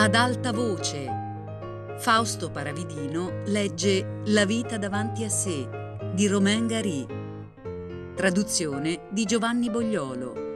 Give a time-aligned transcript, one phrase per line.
[0.00, 1.08] Ad alta voce.
[1.98, 5.68] Fausto Paravidino legge La vita davanti a sé
[6.14, 7.04] di Romain Gary.
[8.14, 10.47] Traduzione di Giovanni Bogliolo.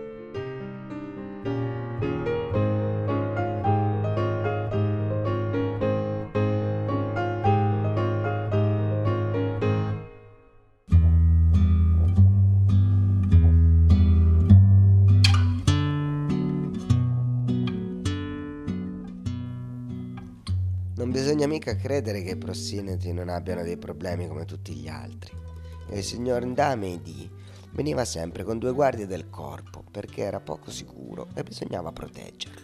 [21.02, 25.36] Non bisogna mica credere che i prossineti non abbiano dei problemi come tutti gli altri.
[25.90, 27.28] Il signor Ndamedi
[27.72, 32.61] veniva sempre con due guardie del corpo perché era poco sicuro e bisognava proteggerlo.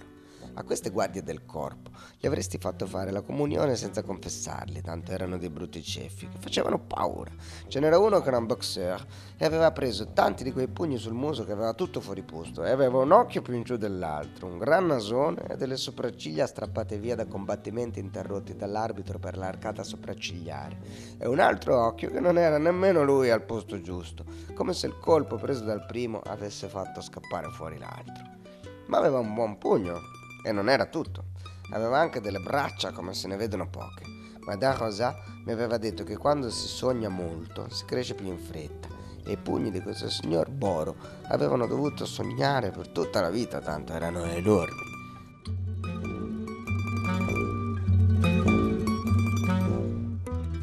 [0.59, 5.39] A queste guardie del corpo gli avresti fatto fare la comunione senza confessarli, tanto erano
[5.39, 7.31] dei brutti ceffi che facevano paura.
[7.69, 11.12] Ce n'era uno che era un boxer e aveva preso tanti di quei pugni sul
[11.12, 14.59] muso che aveva tutto fuori posto e aveva un occhio più in giù dell'altro, un
[14.59, 20.77] gran nasone e delle sopracciglia strappate via da combattimenti interrotti dall'arbitro per l'arcata sopraccigliare
[21.19, 24.98] e un altro occhio che non era nemmeno lui al posto giusto, come se il
[24.98, 28.36] colpo preso dal primo avesse fatto scappare fuori l'altro.
[28.86, 31.25] Ma aveva un buon pugno e non era tutto.
[31.70, 34.05] Aveva anche delle braccia come se ne vedono poche.
[34.41, 38.89] Madame Rosa mi aveva detto che quando si sogna molto si cresce più in fretta
[39.25, 43.92] e i pugni di questo signor Boro avevano dovuto sognare per tutta la vita, tanto
[43.92, 44.86] erano enormi.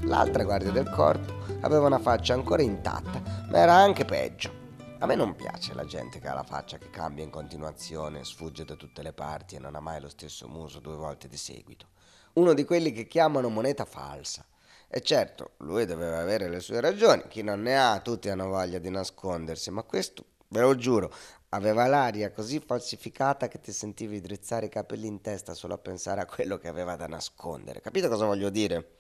[0.02, 4.65] L'altra guardia del corpo aveva una faccia ancora intatta, ma era anche peggio.
[5.06, 8.66] A me non piace la gente che ha la faccia che cambia in continuazione, sfugge
[8.66, 11.90] da tutte le parti e non ha mai lo stesso muso due volte di seguito.
[12.34, 14.44] Uno di quelli che chiamano moneta falsa.
[14.88, 18.80] E certo, lui doveva avere le sue ragioni, chi non ne ha, tutti hanno voglia
[18.80, 21.14] di nascondersi, ma questo, ve lo giuro,
[21.50, 26.22] aveva l'aria così falsificata che ti sentivi drizzare i capelli in testa solo a pensare
[26.22, 27.80] a quello che aveva da nascondere.
[27.80, 28.96] Capito cosa voglio dire?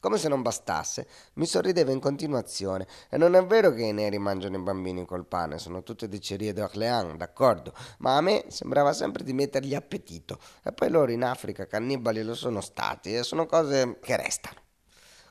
[0.00, 2.86] Come se non bastasse, mi sorrideva in continuazione.
[3.10, 6.52] E non è vero che i neri mangiano i bambini col pane, sono tutte dicerie
[6.52, 10.38] d'Orléans, d'accordo, ma a me sembrava sempre di mettergli appetito.
[10.62, 14.60] E poi loro in Africa cannibali lo sono stati e sono cose che restano.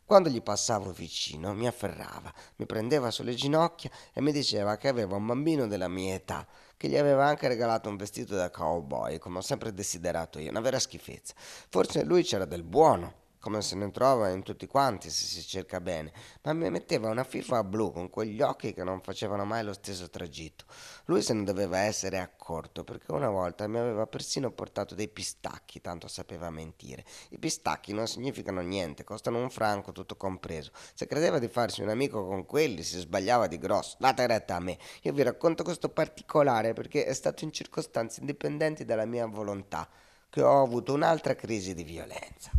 [0.03, 5.15] Quando gli passavo vicino mi afferrava, mi prendeva sulle ginocchia e mi diceva che aveva
[5.15, 6.45] un bambino della mia età,
[6.75, 10.59] che gli aveva anche regalato un vestito da cowboy, come ho sempre desiderato io, una
[10.59, 11.33] vera schifezza.
[11.37, 15.79] Forse lui c'era del buono come se ne trova in tutti quanti se si cerca
[15.79, 16.11] bene,
[16.43, 20.09] ma mi metteva una FIFA blu con quegli occhi che non facevano mai lo stesso
[20.09, 20.65] tragitto.
[21.05, 25.81] Lui se ne doveva essere accorto perché una volta mi aveva persino portato dei pistacchi,
[25.81, 27.05] tanto sapeva mentire.
[27.29, 30.71] I pistacchi non significano niente, costano un franco tutto compreso.
[30.93, 33.95] Se credeva di farsi un amico con quelli si sbagliava di grosso.
[33.99, 34.77] Date retta a me.
[35.03, 39.87] Io vi racconto questo particolare perché è stato in circostanze indipendenti dalla mia volontà
[40.29, 42.51] che ho avuto un'altra crisi di violenza.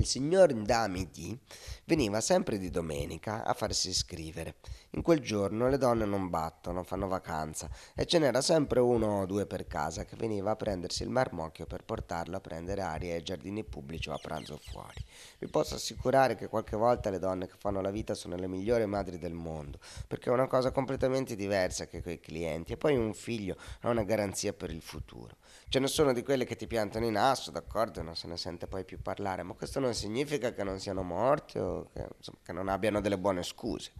[0.00, 1.38] Il signor Ndamiti
[1.84, 4.54] veniva sempre di domenica a farsi iscrivere.
[4.94, 9.26] In quel giorno le donne non battono, fanno vacanza e ce n'era sempre uno o
[9.26, 13.22] due per casa che veniva a prendersi il marmocchio per portarlo a prendere aria ai
[13.22, 15.00] giardini pubblici o a pranzo fuori.
[15.38, 18.84] Vi posso assicurare che qualche volta le donne che fanno la vita sono le migliori
[18.86, 23.14] madri del mondo, perché è una cosa completamente diversa che quei clienti e poi un
[23.14, 25.36] figlio è una garanzia per il futuro.
[25.68, 28.66] Ce ne sono di quelle che ti piantano in asso, d'accordo, non se ne sente
[28.66, 32.52] poi più parlare, ma questo non significa che non siano morti o che, insomma, che
[32.52, 33.92] non abbiano delle buone scuse.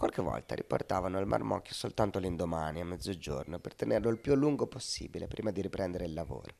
[0.00, 4.66] Qualche volta riportavano il marmocchio soltanto l'indomani, a mezzogiorno, per tenerlo il più a lungo
[4.66, 6.54] possibile prima di riprendere il lavoro.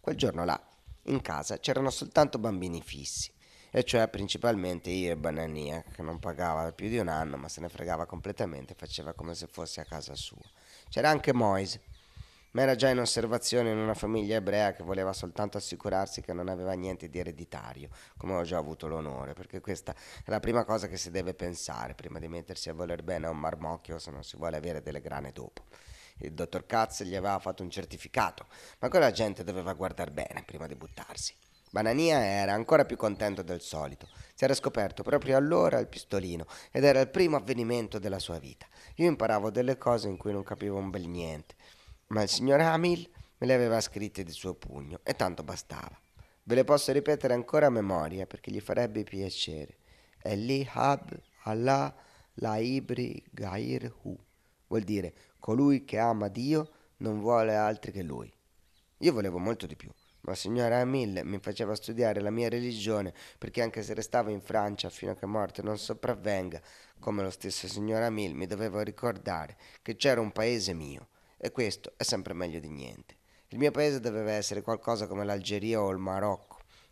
[0.00, 0.60] Quel giorno là,
[1.02, 3.32] in casa, c'erano soltanto bambini fissi,
[3.70, 7.48] e cioè principalmente io e Banania, che non pagava da più di un anno, ma
[7.48, 10.42] se ne fregava completamente e faceva come se fosse a casa sua.
[10.88, 11.82] C'era anche Moise,
[12.52, 16.48] ma era già in osservazione in una famiglia ebrea che voleva soltanto assicurarsi che non
[16.48, 19.94] aveva niente di ereditario, come ho già avuto l'onore, perché questa
[20.24, 23.30] è la prima cosa che si deve pensare prima di mettersi a voler bene a
[23.30, 25.64] un marmocchio se non si vuole avere delle grane dopo.
[26.18, 28.46] Il dottor Katz gli aveva fatto un certificato,
[28.80, 31.34] ma quella gente doveva guardare bene prima di buttarsi.
[31.72, 34.08] Banania era ancora più contento del solito.
[34.34, 38.66] Si era scoperto proprio allora il pistolino ed era il primo avvenimento della sua vita.
[38.96, 41.54] Io imparavo delle cose in cui non capivo un bel niente
[42.10, 43.08] ma il signor Hamil
[43.38, 45.98] me le aveva scritte di suo pugno e tanto bastava.
[46.42, 49.78] Ve le posso ripetere ancora a memoria perché gli farebbe piacere.
[50.22, 51.94] Eli Hab Allah
[52.34, 54.18] Laibri Gair Hu.
[54.66, 58.32] Vuol dire colui che ama Dio non vuole altri che lui.
[58.98, 59.90] Io volevo molto di più,
[60.22, 64.40] ma il signor Hamil mi faceva studiare la mia religione perché anche se restavo in
[64.40, 66.60] Francia fino a che morte non sopravvenga,
[66.98, 71.08] come lo stesso signor Hamil mi dovevo ricordare che c'era un paese mio
[71.42, 73.16] E questo è sempre meglio di niente.
[73.48, 76.49] Il mio paese doveva essere qualcosa come l'Algeria o il Marocco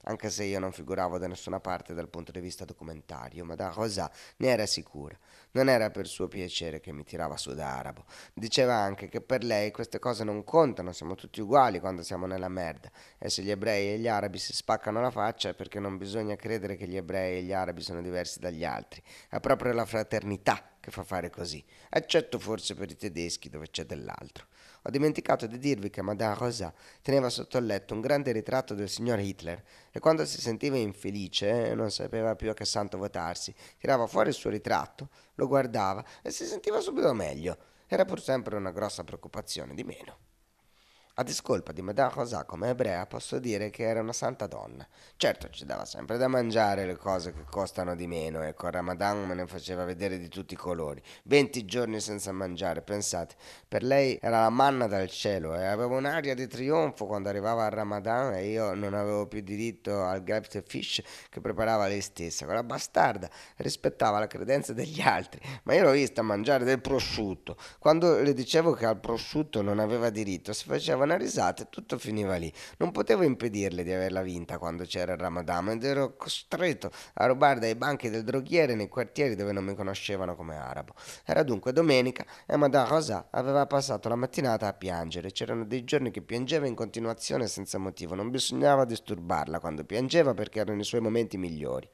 [0.09, 3.69] anche se io non figuravo da nessuna parte dal punto di vista documentario, ma da
[3.69, 5.17] Rosa ne era sicura.
[5.51, 8.05] Non era per suo piacere che mi tirava su da arabo.
[8.33, 12.49] Diceva anche che per lei queste cose non contano, siamo tutti uguali quando siamo nella
[12.49, 12.91] merda.
[13.19, 16.37] E se gli ebrei e gli arabi si spaccano la faccia è perché non bisogna
[16.37, 19.03] credere che gli ebrei e gli arabi sono diversi dagli altri.
[19.29, 23.85] È proprio la fraternità che fa fare così, eccetto forse per i tedeschi dove c'è
[23.85, 24.47] dell'altro.
[24.83, 26.73] Ho dimenticato di dirvi che Madame Rosa
[27.03, 31.71] teneva sotto il letto un grande ritratto del signor Hitler e quando si sentiva infelice
[31.71, 36.05] e non sapeva più a che santo votarsi, tirava fuori il suo ritratto, lo guardava
[36.23, 37.57] e si sentiva subito meglio.
[37.87, 40.28] Era pur sempre una grossa preoccupazione di meno.
[41.21, 44.87] A discolpa di Madame Rosa come ebrea posso dire che era una santa donna.
[45.17, 49.27] Certo ci dava sempre da mangiare le cose che costano di meno e con Ramadan
[49.27, 51.03] me ne faceva vedere di tutti i colori.
[51.25, 53.35] Venti giorni senza mangiare, pensate.
[53.67, 57.69] Per lei era la manna dal cielo e aveva un'aria di trionfo quando arrivava a
[57.69, 62.45] Ramadan e io non avevo più diritto al grape fish che preparava lei stessa.
[62.45, 67.57] Quella bastarda rispettava la credenza degli altri, ma io l'ho vista mangiare del prosciutto.
[67.81, 71.99] Quando le dicevo che al prosciutto non aveva diritto, si faceva una risata e tutto
[71.99, 72.53] finiva lì.
[72.77, 77.59] Non potevo impedirle di averla vinta quando c'era il Ramadan ed ero costretto a rubare
[77.59, 80.95] dai banchi del droghiere nei quartieri dove non mi conoscevano come arabo.
[81.25, 85.33] Era dunque domenica e Madame Rosa aveva passato la mattinata a piangere.
[85.33, 88.15] C'erano dei giorni che piangeva in continuazione senza motivo.
[88.15, 91.89] Non bisognava disturbarla quando piangeva perché erano i suoi momenti migliori.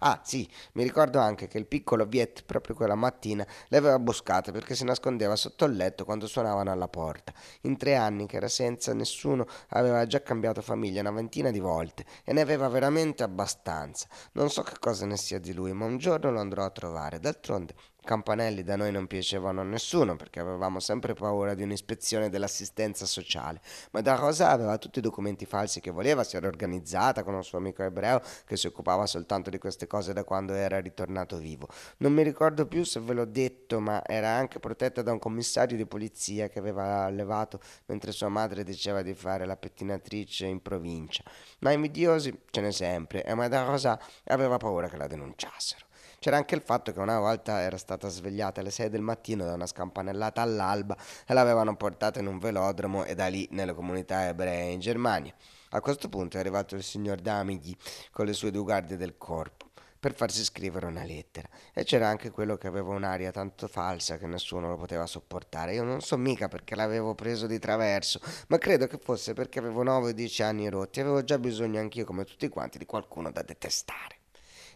[0.00, 4.52] Ah, sì, mi ricordo anche che il piccolo Viet, proprio quella mattina, le aveva buscate
[4.52, 7.32] perché si nascondeva sotto il letto quando suonavano alla porta.
[7.62, 12.04] In tre anni che era senza nessuno aveva già cambiato famiglia una ventina di volte
[12.24, 14.08] e ne aveva veramente abbastanza.
[14.32, 17.20] Non so che cosa ne sia di lui, ma un giorno lo andrò a trovare.
[17.20, 17.74] D'altronde
[18.08, 23.60] campanelli da noi non piacevano a nessuno perché avevamo sempre paura di un'ispezione dell'assistenza sociale,
[23.90, 27.44] ma da Rosa aveva tutti i documenti falsi che voleva, si era organizzata con un
[27.44, 31.68] suo amico ebreo che si occupava soltanto di queste cose da quando era ritornato vivo.
[31.98, 35.76] Non mi ricordo più se ve l'ho detto, ma era anche protetta da un commissario
[35.76, 41.22] di polizia che aveva allevato mentre sua madre diceva di fare la pettinatrice in provincia.
[41.58, 45.87] Ma invidiosi ce n'è sempre e Madame Rosa aveva paura che la denunciassero.
[46.20, 49.52] C'era anche il fatto che una volta era stata svegliata alle 6 del mattino da
[49.52, 54.72] una scampanellata all'alba e l'avevano portata in un velodromo e da lì nelle comunità ebree
[54.72, 55.32] in Germania.
[55.70, 57.76] A questo punto è arrivato il signor Damighi
[58.10, 59.70] con le sue due guardie del corpo
[60.00, 61.48] per farsi scrivere una lettera.
[61.72, 65.74] E c'era anche quello che aveva un'aria tanto falsa che nessuno lo poteva sopportare.
[65.74, 69.84] Io non so mica perché l'avevo preso di traverso, ma credo che fosse perché avevo
[69.84, 70.98] 9 o 10 anni rotti.
[70.98, 74.17] Avevo già bisogno anch'io, come tutti quanti, di qualcuno da detestare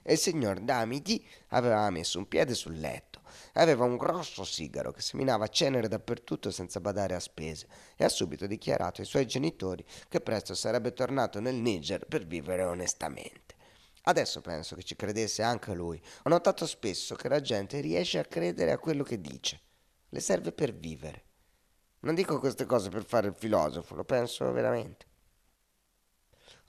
[0.03, 3.21] e il signor Damiti aveva messo un piede sul letto.
[3.55, 7.67] Aveva un grosso sigaro che seminava cenere dappertutto senza badare a spese
[7.97, 12.65] e ha subito dichiarato ai suoi genitori che presto sarebbe tornato nel Niger per vivere
[12.65, 13.55] onestamente.
[14.05, 16.03] Adesso penso che ci credesse anche lui.
[16.25, 19.61] Ho notato spesso che la gente riesce a credere a quello che dice.
[20.09, 21.25] Le serve per vivere.
[22.01, 25.07] Non dico queste cose per fare il filosofo, lo penso veramente.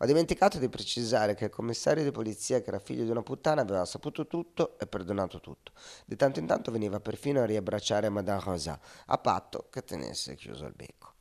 [0.03, 3.61] Ho dimenticato di precisare che il commissario di polizia, che era figlio di una puttana,
[3.61, 5.71] aveva saputo tutto e perdonato tutto.
[6.05, 10.65] Di tanto in tanto veniva perfino a riabbracciare Madame Rosa, a patto che tenesse chiuso
[10.65, 11.13] il becco.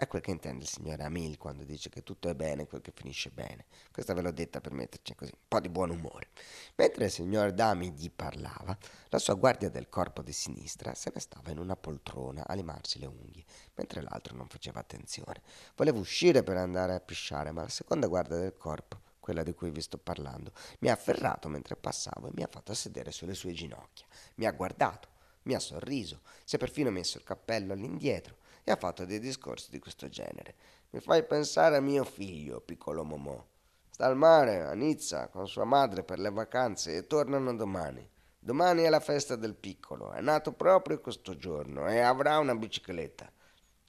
[0.00, 2.92] È quel che intende il signore Amil quando dice che tutto è bene quel che
[2.94, 3.64] finisce bene.
[3.90, 6.28] Questa ve l'ho detta per metterci così un po' di buon umore.
[6.76, 8.78] Mentre il signor Dami gli parlava,
[9.08, 13.00] la sua guardia del corpo di sinistra se ne stava in una poltrona a limarsi
[13.00, 15.42] le unghie, mentre l'altro non faceva attenzione.
[15.74, 19.70] Voleva uscire per andare a pisciare, ma la seconda guardia del corpo quella di cui
[19.70, 23.52] vi sto parlando, mi ha afferrato mentre passavo e mi ha fatto sedere sulle sue
[23.52, 24.06] ginocchia.
[24.36, 25.08] Mi ha guardato,
[25.42, 28.36] mi ha sorriso, si è perfino messo il cappello all'indietro
[28.68, 30.54] e ha fatto dei discorsi di questo genere.
[30.90, 33.42] Mi fai pensare a mio figlio, piccolo Momò.
[33.88, 38.06] Sta al mare, a Nizza, con sua madre per le vacanze e tornano domani.
[38.38, 43.32] Domani è la festa del piccolo, è nato proprio questo giorno e avrà una bicicletta.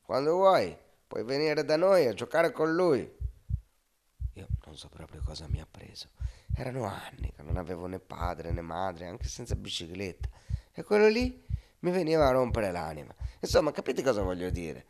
[0.02, 3.18] Quando vuoi, puoi venire da noi a giocare con lui.
[4.34, 6.08] Io non so proprio cosa mi ha preso.
[6.56, 10.30] Erano anni che non avevo né padre né madre, anche senza bicicletta.
[10.72, 11.48] E quello lì
[11.80, 13.14] mi veniva a rompere l'anima.
[13.40, 14.86] Insomma, capite cosa voglio dire?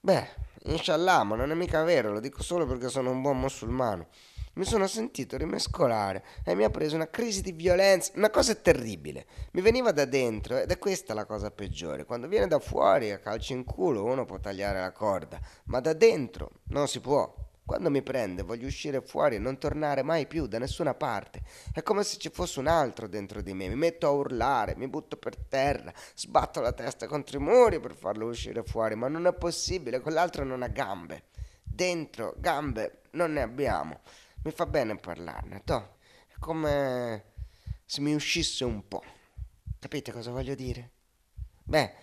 [0.00, 0.28] Beh,
[0.64, 4.08] inshallah, ma non è mica vero, lo dico solo perché sono un buon musulmano.
[4.54, 9.26] Mi sono sentito rimescolare e mi ha preso una crisi di violenza, una cosa terribile.
[9.52, 12.06] Mi veniva da dentro ed è questa la cosa peggiore.
[12.06, 15.92] Quando viene da fuori a calci in culo uno può tagliare la corda, ma da
[15.92, 17.45] dentro non si può.
[17.66, 21.42] Quando mi prende voglio uscire fuori e non tornare mai più da nessuna parte.
[21.72, 23.66] È come se ci fosse un altro dentro di me.
[23.66, 27.96] Mi metto a urlare, mi butto per terra, sbatto la testa contro i muri per
[27.96, 31.24] farlo uscire fuori, ma non è possibile, quell'altro non ha gambe.
[31.64, 34.00] Dentro gambe non ne abbiamo.
[34.44, 35.96] Mi fa bene parlarne, to.
[36.28, 37.32] È come
[37.84, 39.02] se mi uscisse un po'.
[39.80, 40.90] Capite cosa voglio dire?
[41.64, 41.94] Beh,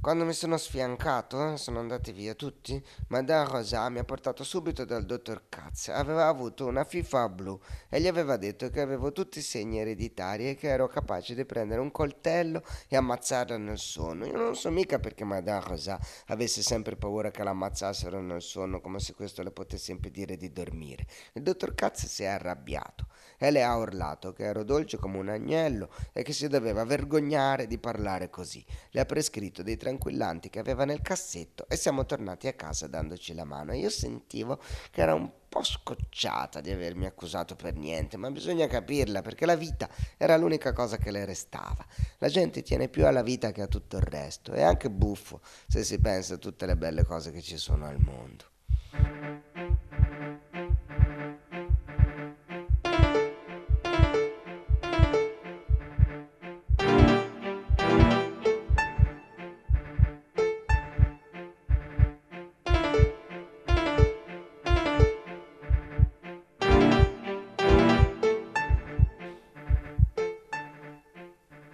[0.00, 5.04] quando mi sono sfiancato, sono andati via tutti, Madame Rosa mi ha portato subito dal
[5.04, 5.88] dottor Katz.
[5.88, 10.50] Aveva avuto una FIFA blu e gli aveva detto che avevo tutti i segni ereditari
[10.50, 14.24] e che ero capace di prendere un coltello e ammazzarla nel sonno.
[14.26, 19.00] Io non so mica perché Madame Rosa avesse sempre paura che l'ammazzassero nel sonno, come
[19.00, 21.06] se questo le potesse impedire di dormire.
[21.32, 25.28] Il dottor Katz si è arrabbiato e le ha urlato che ero dolce come un
[25.28, 28.64] agnello e che si doveva vergognare di parlare così.
[28.90, 33.34] Le ha prescritto dei tranquillanti che aveva nel cassetto e siamo tornati a casa dandoci
[33.34, 33.72] la mano.
[33.72, 39.22] Io sentivo che era un po' scocciata di avermi accusato per niente, ma bisogna capirla
[39.22, 41.84] perché la vita era l'unica cosa che le restava.
[42.18, 44.52] La gente tiene più alla vita che a tutto il resto.
[44.52, 47.98] È anche buffo se si pensa a tutte le belle cose che ci sono al
[47.98, 49.47] mondo.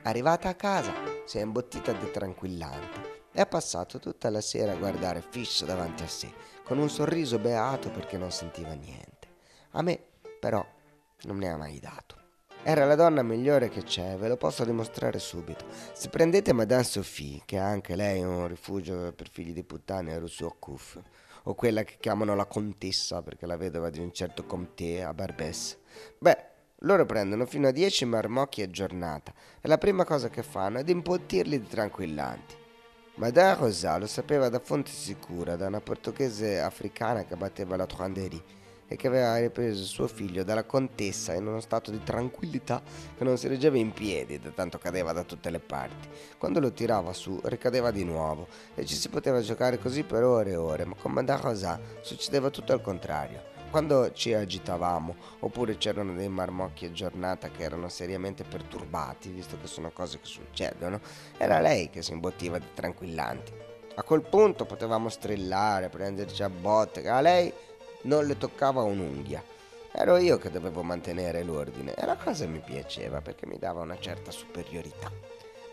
[0.07, 0.93] Arrivata a casa,
[1.25, 6.03] si è imbottita di tranquillante e ha passato tutta la sera a guardare fisso davanti
[6.03, 6.31] a sé,
[6.63, 9.29] con un sorriso beato perché non sentiva niente.
[9.71, 9.99] A me,
[10.39, 10.63] però,
[11.23, 12.17] non ne ha mai dato.
[12.63, 15.65] Era la donna migliore che c'è, ve lo posso dimostrare subito.
[15.95, 20.19] Se prendete Madame Sophie, che ha anche lei un rifugio per figli di puttane a
[20.19, 21.01] Rousseau-Couf,
[21.45, 25.79] o quella che chiamano la contessa perché la vedova di un certo comté a Barbès,
[26.19, 26.53] beh,
[26.85, 30.85] loro prendono fino a 10 marmocchi a giornata e la prima cosa che fanno è
[30.85, 32.57] di impottirli di tranquillanti.
[33.17, 38.43] Madame Rosa lo sapeva da fonte sicura, da una portoghese africana che batteva la Truanderie
[38.87, 42.83] e che aveva ripreso suo figlio dalla contessa in uno stato di tranquillità
[43.17, 46.09] che non si reggeva in piedi da tanto cadeva da tutte le parti.
[46.37, 50.51] Quando lo tirava su ricadeva di nuovo e ci si poteva giocare così per ore
[50.51, 56.13] e ore, ma con Madame Rosa succedeva tutto al contrario quando ci agitavamo oppure c'erano
[56.13, 61.01] dei marmocchi a giornata che erano seriamente perturbati, visto che sono cose che succedono,
[61.39, 63.53] era lei che si imbottiva di tranquillanti.
[63.97, 67.53] A quel punto potevamo strillare, prenderci a botte, a lei
[68.03, 69.43] non le toccava un'unghia.
[69.91, 73.99] Ero io che dovevo mantenere l'ordine e la cosa mi piaceva perché mi dava una
[73.99, 75.11] certa superiorità.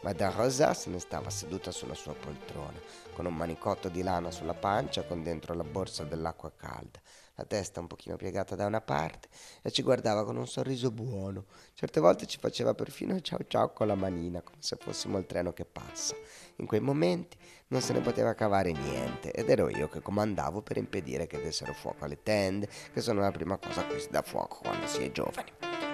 [0.02, 2.82] Madame Rosa se ne stava seduta sulla sua poltrona,
[3.14, 7.00] con un manicotto di lana sulla pancia con dentro la borsa dell'acqua calda
[7.42, 9.28] la testa un pochino piegata da una parte
[9.62, 11.46] e ci guardava con un sorriso buono.
[11.74, 15.52] Certe volte ci faceva perfino ciao ciao con la manina, come se fossimo il treno
[15.52, 16.16] che passa.
[16.58, 20.78] In quei momenti non se ne poteva cavare niente ed ero io che comandavo per
[20.78, 24.22] impedire che dessero fuoco alle tende, che sono la prima cosa a cui si dà
[24.22, 25.91] fuoco quando si è giovani.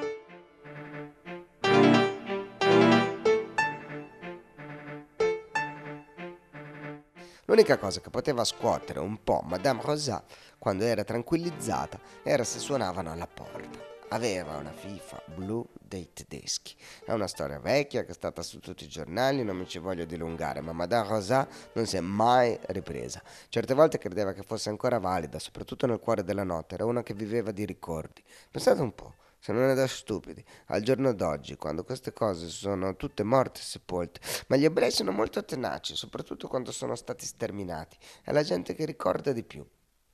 [7.49, 10.21] L'unica cosa che poteva scuotere un po' Madame Rosa
[10.57, 13.79] quando era tranquillizzata era se suonavano alla porta.
[14.09, 16.75] Aveva una FIFA blu dei tedeschi.
[17.05, 20.03] È una storia vecchia che è stata su tutti i giornali, non mi ci voglio
[20.03, 23.23] dilungare, ma Madame Rosa non si è mai ripresa.
[23.47, 27.13] Certe volte credeva che fosse ancora valida, soprattutto nel cuore della notte, era una che
[27.13, 28.21] viveva di ricordi.
[28.51, 29.13] Pensate un po'
[29.47, 33.63] se non è da stupidi, al giorno d'oggi, quando queste cose sono tutte morte e
[33.63, 38.75] sepolte, ma gli ebrei sono molto tenaci, soprattutto quando sono stati sterminati, è la gente
[38.75, 39.65] che ricorda di più.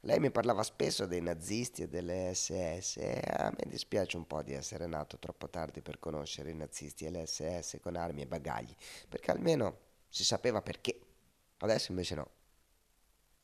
[0.01, 4.43] Lei mi parlava spesso dei nazisti e delle SS e a me dispiace un po'
[4.43, 8.27] di essere nato troppo tardi per conoscere i nazisti e le SS con armi e
[8.27, 8.75] bagagli,
[9.09, 9.77] perché almeno
[10.09, 10.99] si sapeva perché.
[11.57, 12.29] Adesso invece no.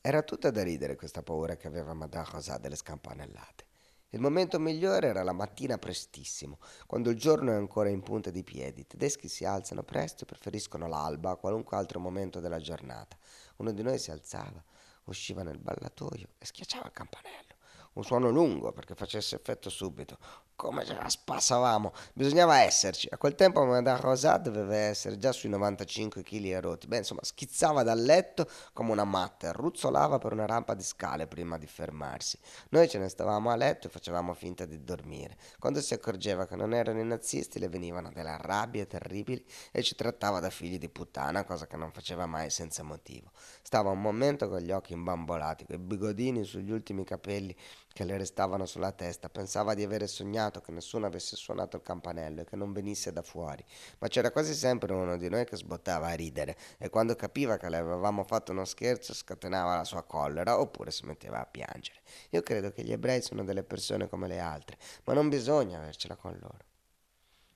[0.00, 3.69] Era tutta da ridere questa paura che aveva Madame Rosa delle scampanellate.
[4.12, 8.42] Il momento migliore era la mattina prestissimo, quando il giorno è ancora in punta di
[8.42, 8.80] piedi.
[8.80, 13.16] I tedeschi si alzano presto e preferiscono l'alba a qualunque altro momento della giornata.
[13.56, 14.62] Uno di noi si alzava,
[15.04, 17.58] usciva nel ballatoio e schiacciava il campanello
[17.94, 20.18] un suono lungo perché facesse effetto subito.
[20.60, 23.08] Come ce la spassavamo, bisognava esserci.
[23.10, 26.86] A quel tempo Madame Rosa doveva essere già sui 95 kg e rotti.
[26.86, 31.26] Beh, insomma, schizzava dal letto come una matta e ruzzolava per una rampa di scale
[31.26, 32.38] prima di fermarsi.
[32.70, 35.38] Noi ce ne stavamo a letto e facevamo finta di dormire.
[35.58, 39.42] Quando si accorgeva che non erano i nazisti, le venivano delle rabbie terribili
[39.72, 43.30] e ci trattava da figli di puttana, cosa che non faceva mai senza motivo.
[43.62, 47.56] Stava un momento con gli occhi imbambolati, coi bigodini sugli ultimi capelli
[48.00, 52.40] che le restavano sulla testa, pensava di avere sognato che nessuno avesse suonato il campanello
[52.40, 53.62] e che non venisse da fuori,
[53.98, 57.68] ma c'era quasi sempre uno di noi che sbottava a ridere e quando capiva che
[57.68, 62.00] le avevamo fatto uno scherzo scatenava la sua collera oppure si metteva a piangere.
[62.30, 66.16] Io credo che gli ebrei sono delle persone come le altre, ma non bisogna avercela
[66.16, 66.69] con loro.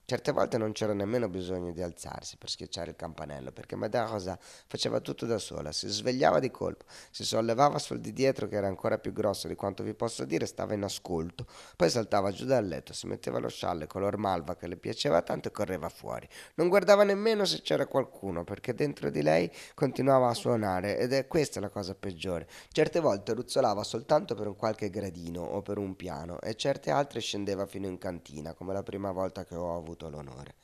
[0.07, 4.37] Certe volte non c'era nemmeno bisogno di alzarsi per schiacciare il campanello, perché Madame Rosa
[4.67, 8.67] faceva tutto da sola, si svegliava di colpo, si sollevava sul di dietro che era
[8.67, 12.67] ancora più grosso di quanto vi posso dire, stava in ascolto, poi saltava giù dal
[12.67, 16.29] letto, si metteva lo scialle color malva che le piaceva tanto e correva fuori.
[16.53, 21.25] Non guardava nemmeno se c'era qualcuno, perché dentro di lei continuava a suonare ed è
[21.25, 22.47] questa la cosa peggiore.
[22.71, 27.21] Certe volte ruzzolava soltanto per un qualche gradino o per un piano e certe altre
[27.21, 30.55] scendeva fino in cantina, come la prima volta che ho avuto avuto l'onore.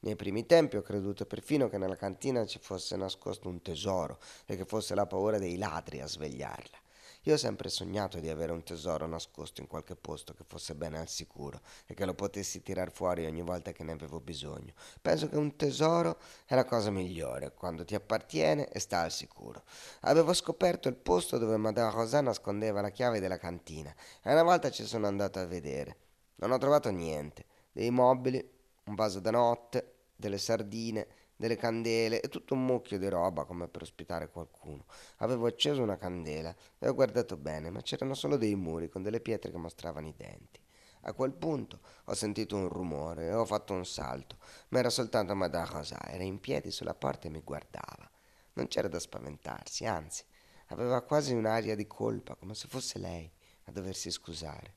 [0.00, 4.56] Nei primi tempi ho creduto perfino che nella cantina ci fosse nascosto un tesoro e
[4.56, 6.84] che fosse la paura dei ladri a svegliarla.
[7.22, 11.00] Io ho sempre sognato di avere un tesoro nascosto in qualche posto che fosse bene
[11.00, 14.74] al sicuro e che lo potessi tirar fuori ogni volta che ne avevo bisogno.
[15.02, 19.64] Penso che un tesoro è la cosa migliore quando ti appartiene e sta al sicuro.
[20.02, 24.70] Avevo scoperto il posto dove Madame Rosa nascondeva la chiave della cantina e una volta
[24.70, 25.96] ci sono andato a vedere.
[26.36, 28.55] Non ho trovato niente, dei mobili,
[28.86, 33.68] un vaso da notte, delle sardine, delle candele e tutto un mucchio di roba come
[33.68, 34.86] per ospitare qualcuno.
[35.18, 39.20] Avevo acceso una candela e ho guardato bene, ma c'erano solo dei muri con delle
[39.20, 40.60] pietre che mostravano i denti.
[41.02, 44.38] A quel punto ho sentito un rumore e ho fatto un salto,
[44.68, 48.10] ma era soltanto Madame Rosa, era in piedi sulla porta e mi guardava.
[48.54, 50.24] Non c'era da spaventarsi, anzi,
[50.68, 53.30] aveva quasi un'aria di colpa, come se fosse lei
[53.64, 54.74] a doversi scusare.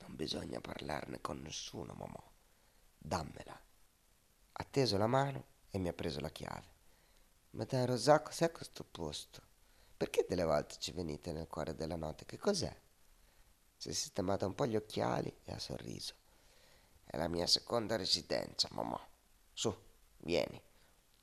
[0.00, 2.27] Non bisogna parlarne con nessuno, mamma
[3.08, 3.58] dammela.
[4.52, 6.76] Ha teso la mano e mi ha preso la chiave.
[7.50, 9.42] Madame Rosà, cos'è questo posto?
[9.96, 12.26] Perché delle volte ci venite nel cuore della notte?
[12.26, 12.74] Che cos'è?
[13.76, 16.14] Si è sistemata un po' gli occhiali e ha sorriso.
[17.04, 19.00] È la mia seconda residenza, mamma.
[19.52, 19.74] Su,
[20.18, 20.62] vieni.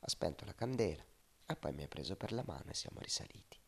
[0.00, 1.04] Ha spento la candela
[1.46, 3.58] e poi mi ha preso per la mano e siamo risaliti.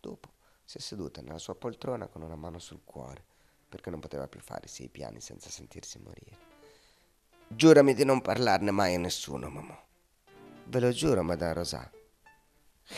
[0.00, 3.24] Dopo si è seduta nella sua poltrona con una mano sul cuore,
[3.68, 6.49] perché non poteva più fare sei piani senza sentirsi morire.
[7.52, 9.76] Giurami di non parlarne mai a nessuno, mamma.
[10.66, 11.90] Ve lo giuro, Madame Rosa.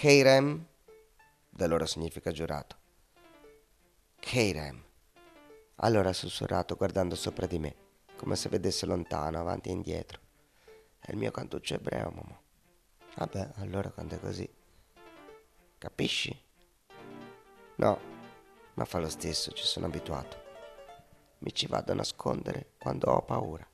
[0.02, 0.66] Heirem,
[1.48, 2.76] da loro significa giurato.
[4.20, 4.84] Heirem.
[5.76, 7.74] Allora ha sussurrato guardando sopra di me,
[8.16, 10.20] come se vedesse lontano, avanti e indietro.
[10.98, 12.38] È il mio cantuccio ebreo, mamma.
[13.16, 14.48] Vabbè, allora quando è così.
[15.78, 16.40] Capisci?
[17.76, 18.00] No,
[18.74, 20.36] ma fa lo stesso, ci sono abituato.
[21.38, 23.66] Mi ci vado a nascondere quando ho paura.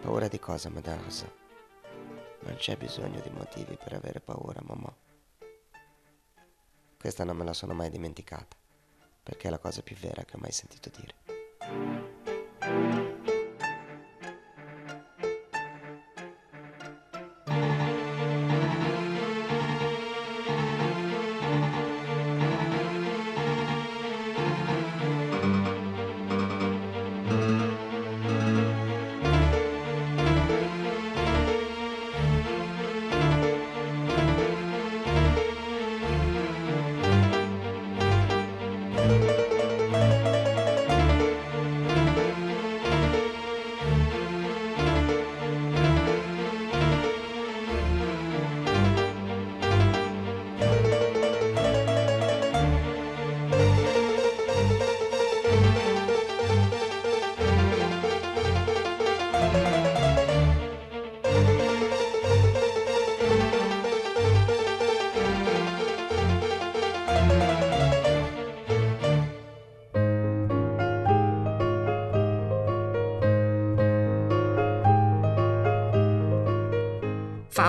[0.00, 1.30] Paura di cosa, Madame Rosa?
[2.40, 4.94] Non c'è bisogno di motivi per avere paura, mamma.
[6.98, 8.56] Questa non me la sono mai dimenticata,
[9.22, 12.99] perché è la cosa più vera che ho mai sentito dire.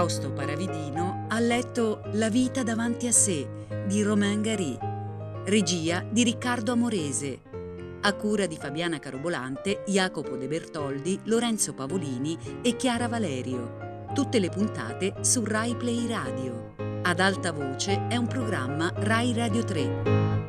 [0.01, 3.47] Fausto Paravidino ha letto La vita davanti a sé
[3.85, 4.75] di Romain Gary,
[5.45, 7.39] regia di Riccardo Amorese,
[8.01, 14.07] a cura di Fabiana Carobolante, Jacopo De Bertoldi, Lorenzo Pavolini e Chiara Valerio.
[14.11, 16.73] Tutte le puntate su Rai Play Radio.
[17.03, 20.40] Ad alta voce è un programma Rai Radio 3.